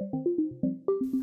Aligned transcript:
you 0.00 0.45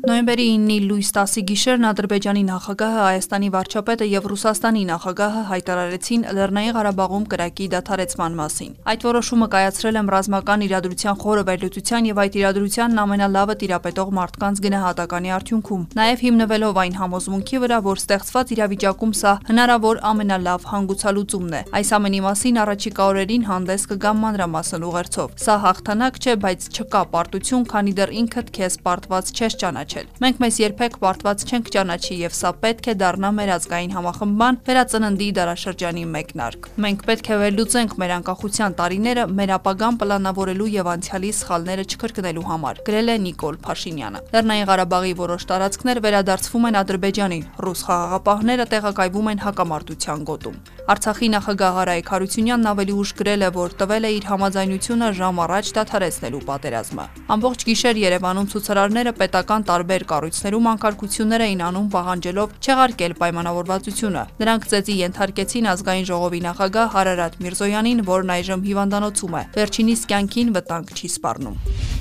Նոյեմբերի 0.04 0.44
9-ի 0.60 0.74
լույս 0.84 1.10
10-ի 1.16 1.42
գիշերն 1.48 1.86
Ադրբեջանի 1.88 2.40
նախագահը, 2.44 2.96
Հայաստանի 3.04 3.46
վարչապետը 3.54 4.06
եւ 4.10 4.26
Ռուսաստանի 4.28 4.82
նախագահը 4.90 5.44
հայտարարեցին 5.48 6.26
Լեռնային 6.36 6.74
Ղարաբաղում 6.76 7.24
կրակի 7.32 7.68
դադարեցման 7.72 8.36
մասին։ 8.40 8.74
Այդ 8.92 9.06
որոշումը 9.08 9.48
կայացրել 9.54 9.98
եմ 10.00 10.10
ռազմական 10.14 10.64
իրադրության 10.66 11.16
խորը 11.24 11.44
վերլուծության 11.48 12.08
եւ 12.10 12.20
այդ 12.20 12.36
իրադրությանն 12.44 13.00
ամենալավը 13.04 13.56
տիրապետող 13.64 14.12
մարդկանց 14.20 14.60
գնահատականի 14.68 15.32
արդյունքում, 15.40 15.88
նաեւ 15.96 16.24
հիմնվելով 16.28 16.82
այն 16.84 16.94
համոզմունքի 17.00 17.62
վրա, 17.64 17.80
որ 17.88 18.04
ստեղծված 18.04 18.54
իրավիճակում 18.60 19.16
սա 19.24 19.32
հնարավոր 19.48 20.02
ամենալավ 20.12 20.68
հանգուցալուծումն 20.74 21.56
է։ 21.56 21.62
Այս 21.80 21.94
ամենի 21.96 22.20
մասին 22.28 22.60
առաջիկա 22.64 23.08
օրերին 23.14 23.48
հանդես 23.48 23.88
կգամ 23.94 24.22
մանրամասն 24.28 24.86
ուղերձով։ 24.90 25.34
Սա 25.44 25.58
հաղթանակ 25.64 26.20
չէ, 26.20 26.38
բայց 26.44 26.70
չկա 26.74 27.02
պարտություն, 27.14 27.68
քանի 27.72 27.98
դեռ 28.02 28.16
ինքդ 28.24 28.54
քեզ 28.58 28.80
պարտված 28.84 29.34
չես 29.34 29.60
ճանաչել 29.64 29.93
ճանաչել։ 29.94 30.08
Մենք 30.24 30.40
մեզ 30.42 30.56
երբեք 30.60 30.96
պարտված 31.02 31.42
չենք 31.48 31.68
ճանաչի 31.74 32.16
եւ 32.18 32.34
սա 32.34 32.50
պետք 32.64 32.86
է 32.90 32.94
դառնա 33.00 33.30
մեր 33.38 33.50
ազգային 33.54 33.92
համախմբման 33.94 34.58
վերածննդի 34.66 35.28
դարաշրջանի 35.38 36.04
մեկնարկ։ 36.14 36.68
Մենք 36.84 37.04
պետք 37.08 37.30
է 37.30 37.38
վերլուծենք 37.44 37.94
մեր 38.02 38.14
անկախության 38.18 38.76
տարիները 38.80 39.26
մեր 39.38 39.52
ապագան 39.54 39.98
պլանավորելու 40.02 40.68
եւ 40.74 40.90
անցյալի 40.94 41.30
սխալները 41.38 41.84
չկրկնելու 41.94 42.46
համար, 42.50 42.82
գրել 42.88 43.08
է 43.14 43.16
Նիկոլ 43.24 43.58
Փաշինյանը։ 43.64 44.22
Լեռնային 44.34 44.68
Ղարաբաղի 44.74 45.14
որոշ 45.24 45.46
տարածքներ 45.54 46.02
վերադարձվում 46.04 46.68
են 46.70 46.78
Ադրբեջանին, 46.84 47.44
ռուս 47.64 47.84
խաղաղապահները 47.84 48.68
տեղակայվում 48.74 49.30
են 49.34 49.44
հակամարտության 49.44 50.24
գոտում։ 50.30 50.58
Արցախի 50.84 51.28
նախագահ 51.32 51.76
Արայք 51.80 52.08
Հարությունյանն 52.12 52.68
ավելի 52.68 52.94
ուշ 53.00 53.10
գրել 53.16 53.44
է, 53.46 53.48
որ 53.54 53.76
տվել 53.80 54.04
է 54.04 54.10
իր 54.18 54.26
համաձայնությունը 54.28 55.08
ժամ 55.16 55.40
առաջ 55.44 55.70
դադարեցնելու 55.78 56.40
պատերազմը։ 56.50 57.06
Ամբողջ 57.36 57.64
գիշեր 57.70 58.00
Երևանում 58.02 58.50
ցուցարարները 58.52 59.14
պետական 59.22 59.64
տարբեր 59.72 60.04
կառույցներում 60.12 60.68
անկարգություններ 60.74 61.46
էին 61.48 61.64
անում 61.72 61.88
պահանջելով 61.96 62.54
չեղարկել 62.60 63.16
պայմանավորվածությունը։ 63.24 64.28
Նրանք 64.44 64.70
ծեծի 64.74 65.00
ենթարկեցին 65.00 65.72
ազգային 65.72 66.08
ժողովի 66.12 66.44
նախագահ 66.52 66.94
Հարարատ 67.00 67.42
Միրզոյանին, 67.48 68.06
որն 68.12 68.36
այժմ 68.36 68.68
հիվանդանոցում 68.68 69.40
է։ 69.40 69.44
Վերջինիս 69.56 70.08
կյանքին 70.12 70.56
վտանգ 70.60 70.96
չի 71.00 71.14
սպառնում։ 71.16 71.93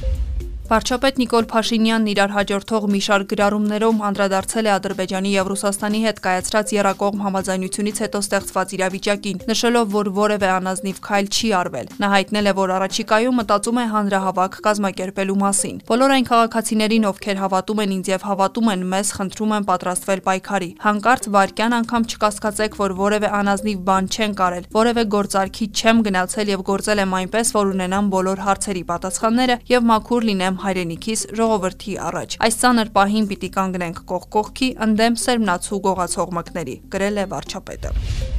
Վարչապետ 0.64 1.18
Նիկոլ 1.20 1.46
Փաշինյանն 1.52 2.06
իրար 2.08 2.32
հաջորդող 2.34 2.86
մի 2.88 3.00
շարք 3.04 3.32
գրառումներում 3.34 3.98
անդրադարձել 4.08 4.68
է 4.68 4.72
Ադրբեջանի 4.74 5.32
եւ 5.34 5.50
Ռուսաստանի 5.52 6.00
հետ 6.04 6.22
կայացրած 6.24 6.70
երակողմ 6.74 7.24
համաձայնությունից 7.26 7.98
հետո 8.04 8.22
ստեղծված 8.24 8.72
իրավիճակին, 8.78 9.42
նշելով, 9.52 9.90
որ 9.92 10.10
որևէ 10.24 10.50
անազնիվ 10.54 11.02
քայլ 11.04 11.28
չի 11.36 11.50
արվել։ 11.60 11.92
Նա 12.00 12.08
հայտնել 12.14 12.48
է, 12.48 12.54
որ 12.64 12.74
առաջիկայում 12.80 13.38
մտածում 13.44 13.82
է 13.84 13.86
հանրահավաք 13.92 14.56
կազմակերպելու 14.64 15.38
մասին։ 15.44 15.76
Բոլոր 15.92 16.16
այն 16.16 16.28
քաղաքացիներին, 16.32 17.08
ովքեր 17.12 17.38
հավատում 17.44 17.84
են 17.84 17.94
ինձ 18.00 18.08
եւ 18.14 18.26
հավատում 18.32 18.72
են 18.72 18.88
մեզ, 18.94 19.14
խնդրում 19.20 19.54
եմ 19.60 19.68
պատրաստվել 19.68 20.24
պայքարի։ 20.32 20.70
Հանկարծ 20.88 21.24
վարքյան 21.36 21.78
անգամ 21.84 22.08
չկասկածեք, 22.08 22.80
որ 22.80 22.98
որևէ 23.04 23.34
անազնիվ 23.44 23.84
բան 23.84 24.10
չեն 24.14 24.34
կարել, 24.40 24.68
որևէ 24.80 25.04
գործարքի 25.18 25.66
չեմ 25.74 26.04
գնացել 26.08 26.54
եւ 26.54 26.66
գործել 26.72 27.04
եմ 27.04 27.16
այնպես, 27.20 27.54
որ 27.58 27.74
ունենամ 27.74 28.12
բոլոր 28.14 28.44
հարցերի 28.48 28.84
պատասխանները 28.94 29.60
եւ 29.74 29.88
մաքուր 29.94 30.28
լինեմ 30.30 30.54
եմ 30.54 30.60
հայրենիքիս 30.64 31.26
ժողովրդի 31.40 31.98
առաջ։ 32.10 32.38
Այս 32.48 32.60
ցաներ 32.64 32.94
պահին 32.98 33.28
պիտի 33.34 33.50
կանգնենք 33.58 34.06
կողք 34.14 34.30
կողքի 34.38 34.70
ընդդեմ 34.88 35.20
սերմնացու 35.24 35.82
գողացող 35.90 36.38
մկների, 36.40 36.78
գրել 36.96 37.22
է 37.24 37.28
վարչապետը։ 37.34 38.33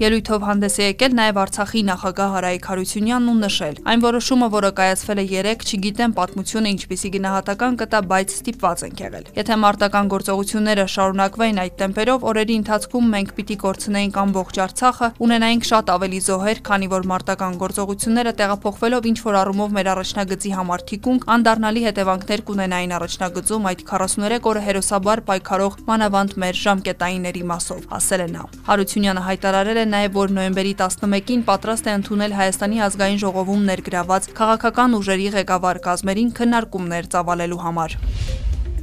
Ելույթով 0.00 0.44
հանդես 0.48 0.74
է 0.80 0.84
եկել 0.86 1.12
նաև 1.12 1.38
Արցախի 1.42 1.80
նախագահ 1.84 2.30
Հարայիկ 2.32 2.66
Հարությունյանն 2.70 3.30
ու 3.30 3.34
նշել. 3.36 3.74
Այն 3.90 4.02
որոշումը, 4.04 4.46
որը 4.54 4.70
կայացվել 4.78 5.18
է 5.20 5.24
3, 5.28 5.64
չգիտեմ 5.76 6.14
պատմությունը 6.16 6.70
ինչպիսի 6.72 7.10
գնահատական 7.16 7.76
կտա, 7.82 8.00
բայց 8.08 8.32
ստիպված 8.40 8.84
ենք 8.88 9.02
եղել։ 9.04 9.26
Եթե 9.36 9.58
մարտական 9.60 10.08
գործողությունները 10.14 10.86
շարունակվեին 10.94 11.60
այդ 11.60 11.74
տեմպերով, 11.84 12.24
օրերի 12.30 12.56
ընթացքում 12.60 13.10
մենք 13.12 13.34
պիտի 13.36 13.56
կորցնեինք 13.60 14.16
ամբողջ 14.24 14.60
Արցախը, 14.64 15.10
ունենայինք 15.20 15.68
շատ 15.68 15.92
ավելի 16.00 16.20
զոհեր, 16.30 16.62
քանի 16.64 16.88
որ 16.96 17.04
մարտական 17.12 17.60
գործողությունները 17.60 18.32
տեղափոխվելով 18.40 19.10
ինչ 19.10 19.18
որ 19.20 19.38
առումով 19.44 19.76
մեր 19.76 19.92
առաջնագծի 20.00 20.54
համար 20.56 20.84
թիկունք 20.88 21.28
անդառնալի 21.36 21.84
հետևանքներ 21.90 22.44
կունենային 22.48 22.96
առաջնագծում 22.96 23.68
այդ 23.68 23.84
43 23.90 24.48
օրը 24.50 24.64
հերոսաբար 24.70 25.24
պայքարող 25.28 25.78
մանավանդ 25.90 26.34
մեր 26.40 26.60
ժամկետայինների 26.64 27.44
մասով, 27.50 27.82
ասել 28.00 28.20
է 28.20 28.28
նա։ 28.30 28.44
Հարությունյանը 28.70 29.24
հայտարարել 29.30 29.80
է 29.80 29.89
նաև, 29.94 30.16
որ 30.16 30.34
նոյեմբերի 30.36 30.74
11-ին 30.80 31.46
պատրաստ 31.50 31.88
է 31.90 31.94
ընդունել 32.00 32.36
Հայաստանի 32.40 32.82
ազգային 32.86 33.22
ժողովում 33.24 33.64
ներգրաված 33.70 34.28
քաղաքական 34.40 34.98
ուժերի 35.00 35.30
ղեկավար 35.36 35.82
կազմերին 35.90 36.34
քննարկումներ 36.40 37.10
ծավալելու 37.16 37.64
համար։ 37.66 37.98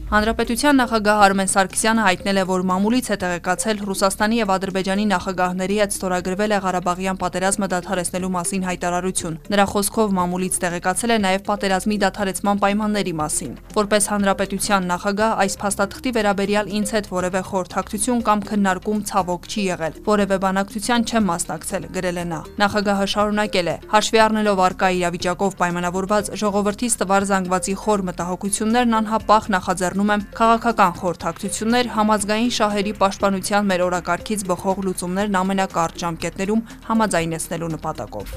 Հանրապետության 0.07 0.77
նախագահ 0.79 1.21
Արմեն 1.23 1.49
Սարգսյանը 1.51 2.03
հայտնել 2.05 2.37
է, 2.39 2.43
որ 2.47 2.61
մամուլից 2.69 3.07
է 3.11 3.15
տեղեկացել 3.19 3.79
Ռուսաստանի 3.87 4.37
եւ 4.39 4.51
Ադրբեջանի 4.55 5.05
նախագահների 5.11 5.79
հետ 5.83 5.95
ստորագրվել 5.97 6.53
է 6.55 6.59
Ղարաբաղյան 6.63 7.19
պատերազմը 7.23 7.67
դադարեցնելու 7.73 8.29
մասին 8.37 8.63
հայտարարություն։ 8.67 9.35
Նրա 9.51 9.65
խոսքով 9.67 10.13
մամուլից 10.15 10.55
տեղեկացել 10.63 11.11
է 11.11 11.17
նաեւ 11.27 11.43
պատերազմի 11.51 11.97
դադարեցման 12.07 12.61
պայմանների 12.63 13.13
մասին։ 13.19 13.51
Որպես 13.75 14.07
հանրապետության 14.07 14.87
նախագահ 14.87 15.35
այս 15.43 15.53
փաստաթղթի 15.67 16.15
վերաբերյալ 16.15 16.71
ինձ 16.79 16.87
հետ 16.95 17.11
որևէ 17.11 17.41
խորհրդակցություն 17.51 18.23
կամ 18.31 18.39
քննարկում 18.47 19.03
ցավոք 19.11 19.51
չի 19.51 19.61
եղել։ 19.67 19.99
Որևէ 20.07 20.37
բանակցության 20.47 21.07
չեմ 21.11 21.27
մասնակցել, 21.35 21.83
գրել 21.99 22.17
է 22.23 22.25
նա։ 22.31 22.39
Նախագահը 22.63 23.07
շարունակել 23.11 23.67
է. 23.67 23.77
հաշվի 23.91 24.19
առնելով 24.27 24.63
արկա 24.67 24.87
իրավիճակով 24.97 25.51
պայմանավորված 25.57 26.31
ժողովրդի 26.37 26.87
ստվար 26.95 27.27
զանգվածի 27.27 27.75
խոր 27.83 28.05
մտահոգություններն 28.07 28.97
անհապաղ 28.97 29.51
նախաձեռ 29.57 29.96
անդրադառնում 29.97 30.11
եմ 30.13 30.23
քաղաքական 30.37 30.91
խորհրդակցություններ 30.97 31.87
համազգային 31.95 32.51
շահերի 32.57 32.93
պաշտպանության 33.01 33.69
մեր 33.71 33.83
օրակարգից 33.87 34.43
բխող 34.51 34.81
լուծումներն 34.85 35.39
ամենակարճ 35.41 36.03
ժամկետներում 36.05 36.65
համաձայնեցնելու 36.91 37.71
նպատակով։ 37.77 38.35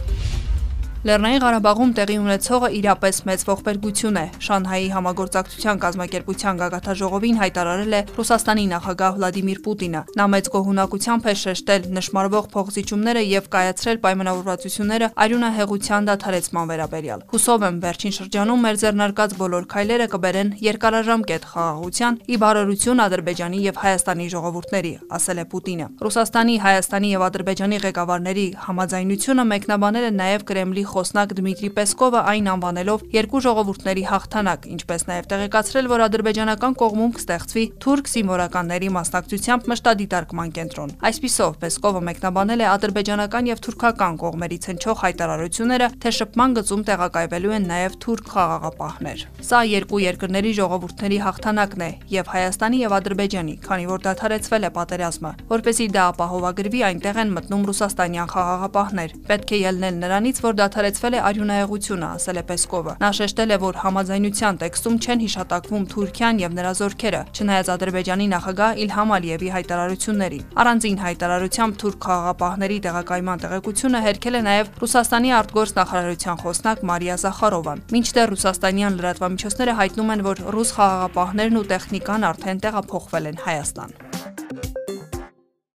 Լեռնային 1.01 1.41
Ղարաբաղում 1.41 1.93
տեղի 1.97 2.17
ունեցողը 2.21 2.69
իրապես 2.77 3.19
մեծ 3.25 3.43
ողբերգություն 3.49 4.17
է։ 4.21 4.25
Շանհայի 4.45 4.89
համագործակցության 4.93 5.79
կազմակերպության 5.81 6.59
գագաթաժողովին 6.61 7.39
հայտարարել 7.41 7.95
է 7.97 8.01
Ռուսաստանի 8.21 8.65
նախագահ 8.73 9.15
Վլադիմիր 9.17 9.63
Պուտինը։ 9.65 10.03
Նա 10.21 10.27
մեծ 10.35 10.51
գոհունակությամբ 10.53 11.25
է 11.25 11.35
շեշտել 11.41 11.87
նշмарվող 11.97 12.51
փողզիջումները 12.53 13.23
եւ 13.31 13.49
կայացրել 13.57 14.01
պայմանավորվածությունները 14.05 15.09
արյունահեղության 15.25 16.11
դադարեցման 16.11 16.69
վերաբերյալ։ 16.69 17.25
Հուսով 17.33 17.65
եմ 17.71 17.81
վերջին 17.81 18.15
շրջանում 18.21 18.61
մեր 18.69 18.77
ձեռնարկած 18.85 19.35
բոլոր 19.41 19.65
քայլերը 19.73 20.07
կբերեն 20.13 20.53
երկարաժամկետ 20.69 21.49
խաղաղության՝ 21.49 22.21
ի 22.29 22.41
բարօրություն 22.45 23.03
Ադրբեջանի 23.09 23.59
եւ 23.71 23.81
Հայաստանի 23.81 24.29
ժողովուրդների, 24.37 24.93
ասել 25.17 25.41
է 25.41 25.45
Պուտինը։ 25.49 25.87
Ռուսաստանի, 26.05 26.55
Հայաստանի 26.61 27.09
եւ 27.17 27.27
Ադրբեջանի 27.31 27.81
ղեկավարների 27.89 28.47
համաձայնությունը 28.69 29.45
մեկնաբանել 29.55 30.05
է 30.11 30.13
նաեւ 30.21 30.47
Կրեմլի 30.51 30.85
խոսնակ 30.91 31.35
Դմիտրի 31.39 31.71
Պեսկովը 31.77 32.21
այն 32.31 32.51
անվանելով 32.55 33.05
երկու 33.15 33.41
ժողովուրդների 33.47 34.05
հաղթանակ, 34.11 34.67
ինչպես 34.75 35.05
նաև 35.11 35.29
տեղեկացրել, 35.31 35.89
որ 35.91 36.05
ադրբեջանական 36.07 36.77
կողմում 36.81 37.13
կստեղծվի 37.21 37.65
թուրք 37.85 38.11
զինվորականների 38.11 38.89
մասնակցությամբ 38.97 39.69
մշտադիտարկման 39.71 40.53
կենտրոն։ 40.61 40.95
Այսպիսով 41.11 41.59
Պեսկովը 41.61 42.03
մեկնաբանել 42.11 42.61
է 42.61 42.69
ադրբեջանական 42.71 43.51
եւ 43.51 43.63
թուրքական 43.67 44.19
կողմերից 44.21 44.69
հնչող 44.71 45.01
հայտարարությունները, 45.01 45.89
թե 46.01 46.15
շփման 46.21 46.57
գծում 46.61 46.85
տեղակայվելու 46.91 47.55
են 47.61 47.69
նաև 47.71 47.97
թուրք 48.05 48.31
խաղաղապահներ։ 48.35 49.25
Սա 49.51 49.61
երկու 49.71 50.01
երկրների 50.05 50.53
ժողովուրդների 50.61 51.19
հաղթանակն 51.25 51.85
է 51.87 51.91
եւ 52.11 52.31
Հայաստանի 52.31 52.81
եւ 52.81 52.95
Ադրբեջանի, 53.01 53.55
քանի 53.65 53.87
որ 53.91 54.05
դադարեցվել 54.07 54.67
է 54.67 54.71
պատերազմը։ 54.77 55.33
Որպեսզի 55.51 55.87
դա 55.95 56.05
ապահովագրվի, 56.11 56.81
այնտեղ 56.91 57.21
են 57.21 57.33
մտնում 57.37 57.65
ռուսաստանյան 57.71 58.31
խաղաղապահներ։ 58.35 59.15
Պետք 59.31 59.51
է 59.51 59.61
ելնել 59.61 60.01
նրանից, 60.01 60.43
որ 60.45 60.59
դա 60.61 60.67
դադարեցվել 60.81 61.15
է 61.15 61.21
արյունահեղությունը, 61.29 62.07
ասել 62.17 62.39
է 62.41 62.43
Պեսկովը։ 62.49 62.93
Նա 63.01 63.09
շեշտել 63.19 63.51
է, 63.53 63.57
որ 63.61 63.79
համաձայնության 63.85 64.59
տեքստում 64.61 64.97
չեն 65.05 65.23
հիշատակվում 65.25 65.85
Թուրքիան 65.93 66.41
եւ 66.41 66.55
նրա 66.57 66.73
զորքերը, 66.81 67.21
չնայած 67.37 67.71
Ադրբեջանի 67.75 68.27
նախագահ 68.33 68.81
Իլհամ 68.85 69.13
Ալիևի 69.21 69.51
հայտարարություններին։ 69.57 70.47
Առանձին 70.65 70.99
հայտարարությամբ 71.05 71.79
թուրք 71.85 72.01
խաղաղապահների 72.09 72.79
տեղակայման 72.89 73.45
տեղեկությունը 73.45 74.01
հերքել 74.09 74.41
է 74.41 74.43
նաեւ 74.49 74.73
Ռուսաստանի 74.81 75.35
արտգործ 75.41 75.75
նախարարության 75.81 76.41
խոսնակ 76.41 76.87
Մարիա 76.91 77.17
Զախարովան։ 77.21 77.85
Մինչդեռ 77.93 78.33
ռուսաստանյան 78.41 78.97
լրատվամիջոցները 79.01 79.77
հայտնում 79.81 80.15
են, 80.17 80.25
որ 80.31 80.45
ռուս 80.57 80.73
խաղաղապահներն 80.81 81.61
ու 81.61 81.69
տեխնիկան 81.75 82.31
արդեն 82.31 82.65
տեղափոխվել 82.65 83.31
են 83.35 83.45
Հայաստան։ 83.51 84.10